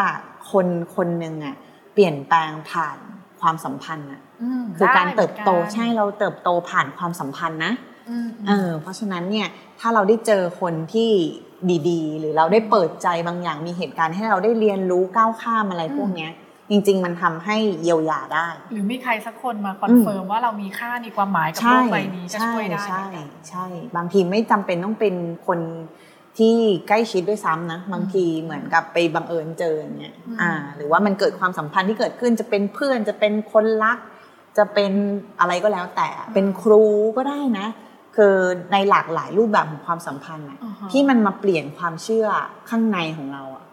[0.52, 1.56] คนคนหนึ่งอะ
[1.94, 2.98] เปลี่ยนแปลงผ่าน
[3.40, 7.72] ความสัมพันธ์อะอืมคือการได้เติบโตเหมือนกันใช่เราเติบโตผ่านความสัมพันธ์นะ
[8.11, 9.48] อืมเออเพราะฉะนั้นเนี่ย
[9.80, 11.11] ถ้าเราได้เจอคนที่
[11.88, 16.30] ดีๆ หรือเราได้เปิดใจบางอย่างมีเหตุการณ์ให้เราได้เรียนรู้ก้าวข้ามอะไรพวกเนี้ย
[16.70, 25.14] จริง ๆ มันทำให้เยียวยาได้ หรือมีใครสักคนมา confirm ว่าเรามีค่ามีความหมายกับโลกใบนี้ก็ใช่ช่วยได้ใช่เหมือนกันใช่ บางทีไม่จำเป็นต้องเป็น
[25.46, 25.61] คน
[26.38, 26.56] ที่
[26.88, 33.98] ใกล้ชิดด้วยซ้ำนะบางทีเหมือนกับไปบังเอิญเจออย่างเงี้ยอืมอ่า หรือว่ามันเกิดความสัมพันธ์ที่เกิดขึ้นจะเป็นเพื่อนจะเป็นคนรัก
[34.59, 34.92] จะเป็น
[35.40, 36.85] อะไรก็แล้วแต่เป็นครู
[37.16, 37.66] ก็ได้นะ
[38.16, 38.37] คือ
[38.72, 42.26] ในหลากหลายรูปแบบของความสัมพันธ์อะอ่าฮะที่มันมาเปลี่ยนความเชื่อ
[42.70, 43.64] ข้างในของเราอะ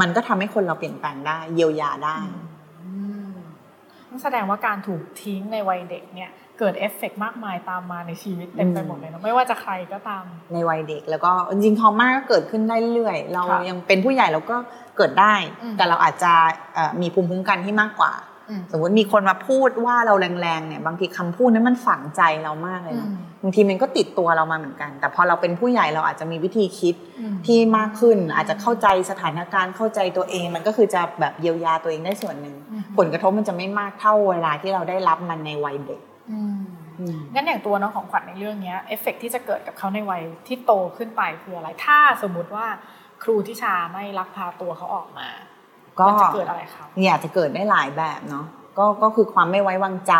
[0.00, 2.16] มันก็ทำให้คนเราเปลี่ยนแปลงได้เยียวยาได้
[2.84, 2.90] อื
[3.28, 3.32] ม
[4.08, 14.56] นั่นแสดงว่าการถูกทิ้งในวัยเด็กเนี่ยเกิดเอฟเฟกต์มากมายตามมาในชีวิตเต็มไปหมดเลยเนอะไม่ว่าจะใครก็ตามในวัยเด็ก แล้วก็จริงๆทอม่าก็เกิดขึ้นได้เรื่อยๆเราค่ะยังเป็นผู้ใหญ่เราก็
[14.96, 16.32] เกิดได้อืมแต่เราอาจจะ
[16.74, 18.27] เอ่อมีภูมิคุ้มกันที่มากกว่าอืม
[18.72, 36.00] สมมติมีคนมาพูดว่าเราแรงๆเนี่ยบางทีคำพูดนั้นมันฝังใจเรามากเลยอืนะมบางทีมันก็ติดตัวเรามาเหมือนกัน แต่พอเราเป็นผู้ใหญ่เราอาจจะมีวิธีคิดอืมที่มากขึ้น อาจจะเข้าใจสถานการณ์เข้าใจตัวเอง มันก็คือจะแบบเยียวยาตัวเองได้ส่วนหนึ่งอืมผลกระทบมันจะไม่มากเท่าเวลาที่เราได้รับมันในวัยเด็ก
[36.32, 36.58] อืม
[37.00, 42.66] อืมงั้นอย่างตัวน้องของขวัญในเรื่องเนี้ยเอฟเฟกต์ที่จะเกิดกับเขาในวัยที่โตขึ้นไปคืออะไร ถ้าสมมุติว่า
[43.22, 45.28] ครูทิชาไม่ลักพาตัวเขาออกมา
[46.00, 48.44] ก็มันจะเกิดอะไรครับเนี่ยอาจจะเกิดได้หลายแบบเนาะ
[48.78, 50.14] ก็ก็คือความไม่ไว้วางใจ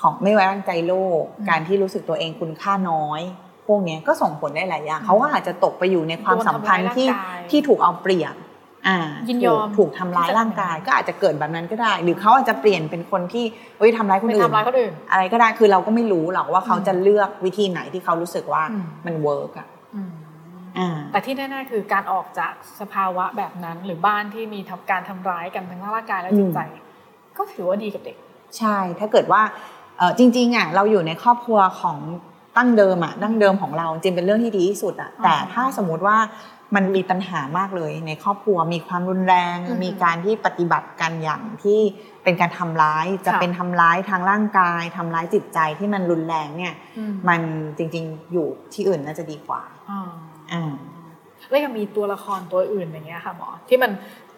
[0.00, 3.22] ของไม่ไว้วางใจโลกอืมการที่รู้สึกตัวเองคุณค่าน้อย
[3.66, 8.34] พวกเนี้ยก็ส่งผลได้หลายอย่างเขาก็อาจจะตกไปอยู่ในความสัมพันธ์ที่โดนทำร้ายร่างกายที่ถูกเอาเปรียบ
[8.88, 8.98] อ่า
[9.28, 13.44] ยินยอมถูกถูกทำร้ายร่างกาย ก็อาจจะเกิดแบบนั้นก็ได้ หรือเขาอาจจะเปลี่ยนเป็นคนที่
[13.78, 19.79] เฮ้ยทำร้ายคนไปอื่นทำร้ายคนอื่นอะไรก็ได้คือเราก็ไม่รู้หรอกว่าเขาอืมจะเลือกวิธีไหนที่เขารู้สึกว่าอืมมัน work อะอืมอ่า
[21.12, 26.60] แต่ที่แน่ๆคือการออกจากสภาวะแบบนั้น หรือบ้านที่มีทำการทำร้ายกันทั้งร่างกายและจิตใจ
[27.36, 28.16] ก็ถือว่าดีกับเด็ก
[28.58, 29.42] ใช่ ถ้าเกิดว่า
[29.98, 31.98] เอ่อจริงๆอะเราอยู่ในครอบครัวของ
[32.56, 36.16] ตั้งเดิมอะดั้งเดิมของเราจริงเป็นเรื่องที่ดีที่สุดอะแต่ถ้าสมมุติว่า
[36.76, 41.80] มันมีปัญหามากเลยในครอบครัวมีความรุนแรงอือฮึมีการที่ปฏิบัติกันอย่างที่
[42.24, 47.40] เป็นการทำร้ายจะค่ะเป็นทำร้ายทางร่างกายทำร้ายจิตใจที่มันรุนแรงเนี่ยอืมมัน
[47.78, 49.62] จริงๆอยู่ที่อื่นน่าจะดีกว่า
[50.52, 50.62] อ่า
[50.96, 51.12] อ่า
[51.50, 53.90] แล้วยังมีตัวละครตัวอื่นอย่างเงี้ยค่ะหมอที่มัน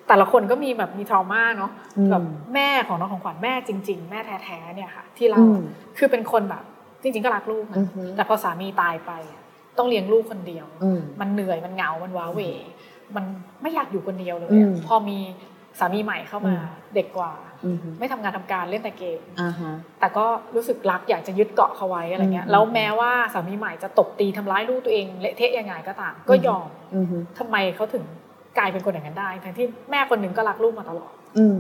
[0.09, 2.23] แต่ละคนก็มีแบบมีทรมาเนาะอืมแบบ
[2.55, 5.61] แม่ของน้องของขวัญแม่จริง ๆ แม่แท้ๆเนี่ยค่ะ ที่เราอืม
[5.99, 6.63] คือเป็นคนแบบ
[7.03, 9.43] จริง ๆ ก็รักลูกนะอือฮึแต่พอสามีตายไปอะ
[9.79, 12.41] ต้องเลี้ยงลูกคนเดียวอืมมันเหนื่อยมันเหงา มันว้าเหว
[13.17, 13.25] มัน
[13.63, 15.19] ไม่อยากอยู่คนเดียวเลยอือะมพอมี
[15.79, 17.52] สามีใหม่เข้ามาอืมเด็กกว่าอืม
[17.99, 27.07] ไม่ทำงานทำการเล่นแต่เกมอ่าฮะแต่ก็รู้สึกรักอยากจะยึดเกาะเขาไว้อะไรเงี้ยอืมแล้วแม้ว่าสามีใหม่จะตบตีทำร้ายลูกตัวเองเละเทะยังไงก็ตามก็ยอมอืม
[27.39, 28.05] ทำไมเขาถึง
[28.59, 31.59] กลายเป็นคนอย่างนั้นได้ทั้งที่แม่คนหนึ่งก็รักลูกมาตลอด อืม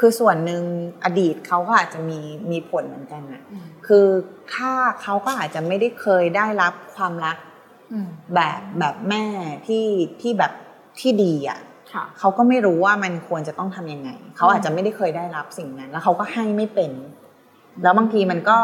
[0.00, 0.62] คือส่วนหนึ่ง
[1.04, 2.18] อดีตเขาก็อาจจะมี
[2.50, 3.42] มีผลเหมือนกันนะ
[3.86, 4.06] คือ
[4.54, 7.36] ถ้าเขาก็อาจจะไม่ได้เคยได้รับความรัก
[7.92, 9.24] อืมแบบแบบแม่
[9.66, 9.86] ที่
[10.20, 10.52] ที่แบบ
[11.00, 11.73] ที่ดีอะค่ะ
[12.18, 16.92] เขาก็ไม่รู้ว่ามันควรจะต้องทำยังไง เขาอาจจะไม่ได้เคยได้รับสิ่งนั้น แล้วเขาก็ให้ไม่เป็น
[17.82, 18.58] แล้วบางทีมันก็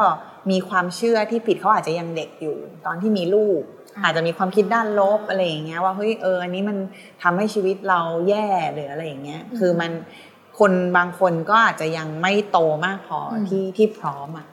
[0.50, 3.62] มีความเชื่อที่ผิดเขาอาจจะยังเด็กอยู่ ตอนที่มีลูก
[3.96, 6.76] อ่าอาจจะมีความคิดด้านลบอะไรอย่างเงี้ยว่าเฮ้ยเอออันนี้มัน
[7.22, 9.90] ทำให้ชีวิตเราแย่หรืออะไรอย่างเงี้ย คือมัน
[10.58, 14.46] คนบางคนก็อาจจะยังไม่โตมากพออที่ที่พร้อมอะ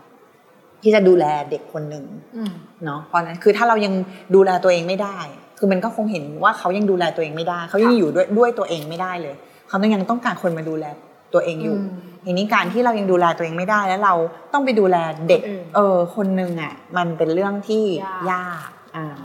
[0.82, 2.06] ที่จะดูแลเด็กคนหนึ่ง
[2.38, 2.54] อืม
[2.86, 3.94] เนาะเพราะฉะนั้นคือถ้าเรายัง
[4.36, 5.18] ดูแลตัวเองไม่ได้
[5.58, 9.36] คือมันก็คงเห็นว่าเขายังดูแลตัวเองไม่ได้ เขายังค่ะอยู่ด้วยด้วยตัวเองไม่ได้เลย
[9.68, 10.86] เขาต้องยังต้องการคนมาดูแล
[11.34, 11.78] ตัวเองอยู่
[12.26, 14.14] ทีนี้การที่เรายังดูแลตัวเองไม่ได้แล้วเรา
[14.54, 14.98] ต้องไปดูแล
[15.30, 19.18] เด็กคนอื่นเออคนหนึ่งอะมันเป็นเรื่องที่ยากยากอ่า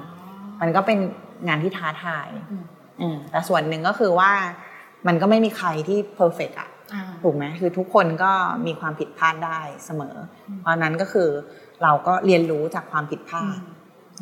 [0.61, 0.99] มันก็เป็น
[1.49, 2.65] งานที่ท้าทายอืม
[3.01, 4.33] อืมแต่ส่วนหนึ่งก็คือว่า
[5.07, 8.33] มันก็ไม่มีใครที่เพอร์เฟกอะอ่าถูกไหมคือทุกคนก็
[8.67, 10.17] มีความผิดพลาดได้เสมอ
[10.49, 11.29] อืมเพราะฉะนั้นก็คือ
[11.83, 13.59] เราก็เรียนรู้จากความผิดพลาด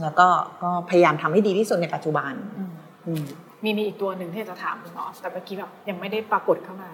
[0.03, 0.29] แล้วก็
[0.63, 2.73] ก็พยายามทำให้ดีที่สุดในปัจจุบันอืม
[3.07, 3.25] อืม
[3.65, 6.91] มีมีอีกตัวหนึ่งที่จะถามคุณหมอแต่เมื่อกี้แบบยังไม่ได้ปรากฏเข้ามา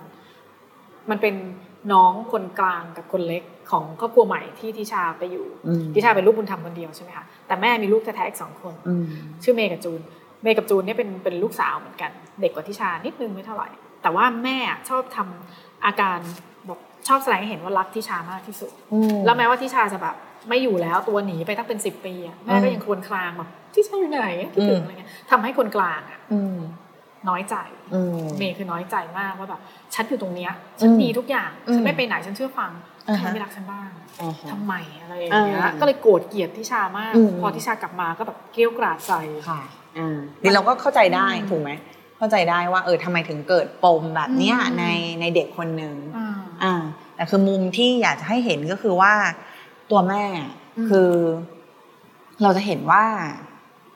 [1.10, 1.34] มันเป็น
[1.92, 9.04] น้องคนกลางกับคนเล็กของครอบครัวใหม่ที่ทิชาไปอยู่อืมทิชาเป็นลูกบุญธรรมคนเดียวใช่ไหมคะแต่แม่มีลูกแท้ๆอีกสองคนอืม
[9.42, 10.00] ชื่อเมย์กับจูน
[10.42, 13.68] เมย์กับจูนเนี่ยเป็นเป็นลูกสาวเหมือนกัน เด็กกว่าทิชานิดนึงไม่เท่าไหร่
[14.02, 14.56] แต่ว่าแม่
[14.88, 16.18] ชอบทำอาการ
[16.66, 20.16] แบบชอบแสดงให้เห็นว่ารักทิชามากที่สุดอืมแล้วแม้ว่าทิชาจะแบบ
[20.48, 26.58] ไม่อยู่แล้วตัวหนีไปตั้งเป็นสิบปีอะแม่ก็อืมยังครวญครางแบบทิชาอยู่ไหนคิดถึงอะไรเงี้ยทำให้คนกลางอะอืม
[27.28, 27.56] น้อยใจ
[27.94, 29.60] อืมเมย์คือน้อยใจมากว่าแบบ
[29.94, 32.72] ฉันอยู่ตรงเนี้ยฉันอืมดีทุกอย่างอืมฉันไม่ไปไหนฉันเชื่อฟัง
[33.08, 39.60] อ่าใครฮะไม่รักฉันบ้างอ่าฮะทำไมอะไรอย่างเงี้ยอ่าก็เลยโกรธเกลียดทิชามากอืมพอทิชากลับมาก็แบบเกรี้ยวกราดใส่ค่ะ
[39.98, 41.70] อ่านี่เราก็เข้าใจได้อืมถูกไหม
[42.18, 44.84] เข้าใจได้ว่าเออทำไมถึงเกิดปมแบบเนี้ยอืมใน
[45.20, 46.28] ในเด็กคนหนึ่งอ่า
[46.64, 46.74] อ่า
[47.16, 49.12] แต่คือมุมที่อยากจะให้เห็นก็คือว่า
[49.90, 50.24] ตัวแม่
[50.76, 51.10] อืมคือ
[52.42, 53.04] เราจะเห็นว่า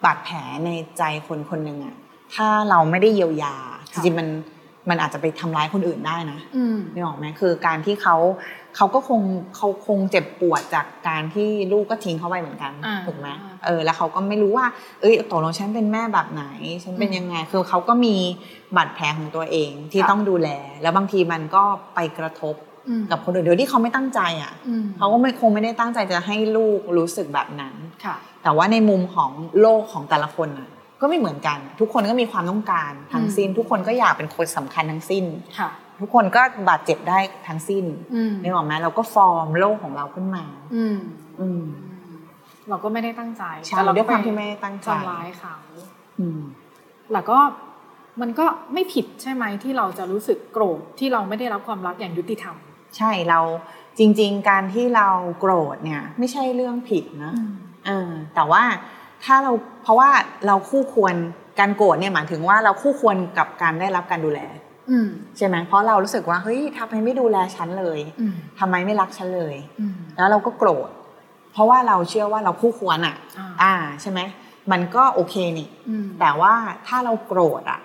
[0.05, 1.97] บาดแผลในใจคนคนหนึ่งอะ
[2.35, 3.55] ถ้าเราไม่ได้เยียวยา
[3.93, 4.29] จริงๆมัน
[4.91, 8.17] มันอาจจะไปทำร้ายคนอื่นได้นะอืมนึกออกไหมคือการที่เขา
[8.77, 9.21] เขาก็คง
[9.57, 14.67] เขาคงเจ็บปวดจากการที่ลูกก็ทิ้งเขาไปเหมือนกันอ่าถูกไหมอ่าเออแล้วเขาก็ไม่รู้ว่า
[15.01, 16.45] เอ้ยตกลงฉันเป็นแม่แบบไหน
[16.85, 18.17] ฉันเป็นอืมยังไง คือเขาก็มี
[18.77, 20.49] บาดแผลของตัวเองที่ค่ะต้องดูแล
[20.83, 21.63] แล้วบางทีมันก็
[21.95, 22.70] ไปกระทบอืม
[23.11, 30.69] กับคนอื่นโดยที่เขาไม่ตั้งใจอะอืมเขาก็ไม่คงไม่ได้ตั้งใจจะให้ลูกรู้สึกแบบนั้นค่ะ แต่ว่าในมุมของโลกของแต่ละคนอะ
[31.01, 35.25] ก็ไม่เหมือนกัน ทุกคนก็มีความต้องการทั้งสิ้นอืมทุกคนก็อยากเป็นคนสำคัญทั้งสิ้น
[35.59, 40.97] ค่ะทุกคนก็บาดเจ็บได้ทั้งสิ้นอืมนึกออกไหมเราก็ฟอร์มโลกของเราขึ้นมา อืม
[41.41, 41.63] อืม
[42.69, 45.57] เราก็ไม่ได้ตั้งใจใช่แต่เราด้วยความที่ไม่ได้ตั้งใจทำร้ายเขา
[46.21, 46.41] อืม
[47.13, 47.39] แล้วก็
[48.21, 52.57] มันก็ไม่ผิดใช่ไหมที่เราจะรู้สึกโกรธที่เราไม่ได้รับความรักอย่างยุติธรรม
[52.97, 53.41] ใช่เรา
[53.99, 55.09] จริง ๆ การที่เรา
[55.41, 57.33] โกรธเนี่ย ไม่ใช่เรื่องผิดนะ
[57.87, 58.63] เออแต่ว่า
[59.25, 60.09] ถ้าเราเพราะว่า
[60.47, 61.15] เราคู่ควร
[61.61, 64.41] การโกรธเนี่ยหมายถึงว่าเราคู่ควรกับการได้รับการดูแล
[64.91, 70.91] อืมใช่ไหมเพราะเรารู้สึกว่าเฮ้ยทำไมไม่ดูแลฉันเลยอืมทำไมไม่รักฉันเลยอืมแล้วเราก็โกรธ
[71.53, 74.21] เพราะว่าเราเชื่อว่าเราคู่ควรอะ อ่าอ่าใช่ไหม
[74.73, 76.55] มันก็โอเคนี่อืมแต่ว่า
[76.87, 77.81] ถ้าเราโกรธอะ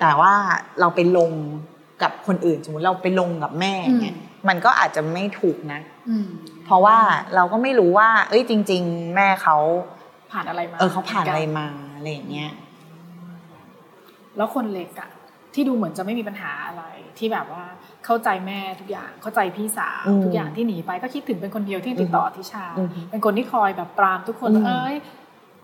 [0.00, 0.32] แต่ว่า
[0.80, 1.32] เราไปลง
[2.02, 4.16] กับคนอื่นสมมติเราไปลงกับแม่เนี่ย
[4.48, 6.28] มันก็อาจจะไม่ถูกนะอืม
[6.64, 6.96] เพราะว่า
[7.34, 9.56] เราก็ไม่รู้ว่า เอ้ยจริง ๆ แม่เขา
[10.32, 12.50] ผ่านอะไรมา เออเขาผ่านอะไรมาอะไรอย่างเงี้ย
[14.36, 15.10] แล้วคนเล็กอะ
[15.54, 16.84] ที่ดูเหมือนจะไม่มีปัญหาอะไร
[17.18, 17.64] ที่แบบว่า
[18.04, 24.96] เข้าใจแม่ทุกอย่างเข้าใจพี่สาวอืมทุกอย่างที่หนีไปก็คิดถึงเป็นคนเดียวที่ติดต่อทิชาอืมเป็นคนที่คอยแบบปรามทุกคนอืมว่าเอ้ย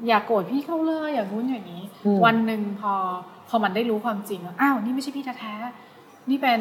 [0.07, 2.95] อย่าโกรธพี่เขาเลยอย่างนู้นอย่างนี้อืมวันหนึ่งพอ
[3.49, 6.59] พอมันได้รู้ความจริงว่าอ้าวนี่ไม่ใช่พี่แท้ๆนี่เป็น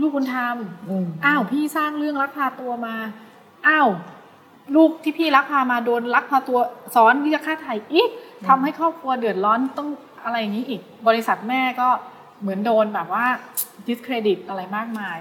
[0.00, 0.56] ลูกบุญธรรม
[0.88, 2.94] อืมอ้าวพี่สร้างเรื่องลักพาตัวมา
[3.68, 3.88] อ้าว
[4.76, 6.58] ลูกที่พี่รักพามาโดนลักพาตัว
[6.94, 8.10] ซ้อนเรียกค่าไถ่อีก
[8.48, 9.88] ทำให้ครอบครัวเดือดร้อนต้อง
[10.24, 11.88] อะไรอย่างนี้อีก บริษัทแม่ก็
[12.40, 13.26] เหมือนโดนแบบว่า
[13.88, 15.16] ดิสเครดิตอะไรมากมาย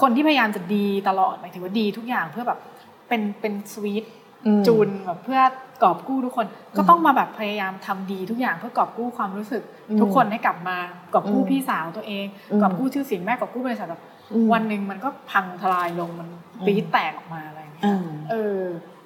[0.00, 2.60] คนที่พยายามจะดีตลอดหมายถึงว่าดีทุกอย่างเพื่อแบบ
[3.08, 4.04] เป็นเป็นสวีท
[4.46, 5.40] อืมจูนแบบเพื่อ
[5.82, 10.76] กอบกู้ทุกคนก็ต้องมาแบบพยายามทำดีทุกอย่างเพื่อกอบกู้ความรู้สึกอืมทุกคนให้กลับมา
[11.14, 16.28] กอบกู้อืมพี่สาวตัวเองอืมกอบกู้ชื่อเสียงแม่กอบกู้บริษัทแบบอืมวันหนึ่งมันก็พังทลายลงมัน
[16.60, 18.60] อืมปี๊ดแตกออกมาอะไรอย่างเงี้ยอ่าเออ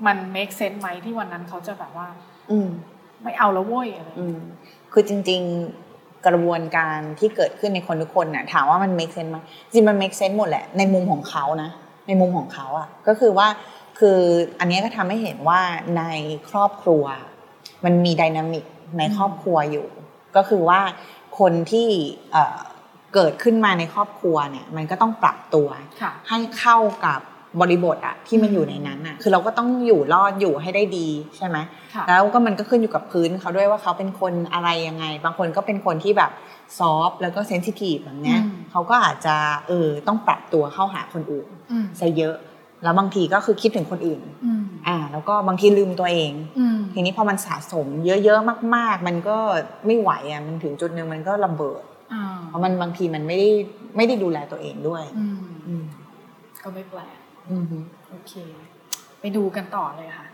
[0.07, 2.09] มัน make sense ไหมที่วันนั้นเขาจะแบบว่า
[2.51, 2.69] อืม
[3.23, 4.39] ไม่เอาแล้วเว้ยอะไรอืม
[4.93, 5.41] คือจริง
[5.85, 9.39] ๆกระบวนการที่เกิดขึ้นในคนทุกคนน่ะถามว่ามัน make sense ไหม
[9.73, 11.71] จริงมัน make sense หมดแหละในมุมของเขานะ
[12.09, 13.49] ในมุมของเขาอะก็คือว่า
[13.99, 14.21] คือ
[14.61, 15.61] อันเนี้ยก็ทำให้เห็นว่า
[15.99, 16.03] ใน
[16.51, 17.05] ครอบครัว
[17.85, 18.65] มันมีไดนามิก
[18.99, 19.87] ในครอบครัวอยู่
[20.37, 20.81] ก็คือว่า
[21.39, 21.89] คนที่
[22.33, 22.59] เอ่อ
[23.15, 25.69] เกิดขึ้นมาในครอบครัวเนี่ย มันก็ต้องปรับตัว
[26.03, 27.21] ค่ะให้เข้ากับ
[27.61, 31.57] บริบทอะที่มันอยู่ในนั้นอะคือเราก็ต้องอยู่รอดอยู่ให้ได้ดีใช่ไหม
[31.95, 36.31] ค่ะแล้วก็มันก็ขึ้นอยู่กับพื้นเขาด้วยว่าเขาเป็นคนอะไรยังไง บางคนก็เป็นคนที่แบบ
[36.79, 39.37] ซอฟแล้วก็เซนซิทีฟแบบเนี้ยอืมเขาก็อาจจะ
[39.69, 42.37] เออต้องปรับตัวเข้าหาคนอื่นอืมซะเยอะ
[42.83, 47.87] แล้วบางทีก็คือคิดถึงคนอื่นอืมอ่า แล้วก็บางทีลืมตัวเองอืมทีนี้พอมันสะสม
[48.25, 49.37] เยอะๆมาก ๆ มันก็
[49.87, 53.51] ไม่ไหวอะมันถึงจุดหนึ่งมันก็ระเบิดอ่าเพราะมันบางทีมันไม่ได้
[53.97, 55.85] ไม่ได้ดูแลตัวเองด้วยอืมอืม
[56.63, 57.17] ก็ไม่แปลก
[57.51, 57.79] อืมฮึ
[58.11, 58.33] โอเค
[59.21, 60.27] ไปดูกันต่อเลยค่ะ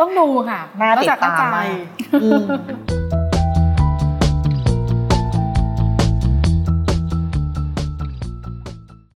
[0.00, 1.68] ต้องดูค่ะน่าแล้วติดจะเข้ตามใจมาก
[2.22, 2.44] อืม